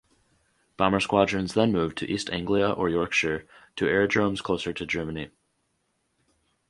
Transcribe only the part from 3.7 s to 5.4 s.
to aerodromes closer to Germany.